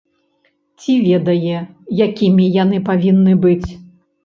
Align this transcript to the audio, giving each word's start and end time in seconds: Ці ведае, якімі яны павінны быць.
Ці 0.79 0.95
ведае, 1.07 1.59
якімі 2.07 2.49
яны 2.63 2.83
павінны 2.91 3.39
быць. 3.47 3.69